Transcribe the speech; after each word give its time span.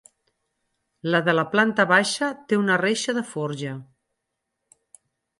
La 1.15 1.19
de 1.27 1.33
la 1.39 1.43
planta 1.51 1.83
baixa 1.91 2.29
té 2.51 2.59
una 2.61 2.77
reixa 2.83 3.15
de 3.19 3.23
forja. 3.35 3.75